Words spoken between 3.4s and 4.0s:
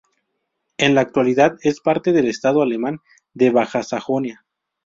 Baja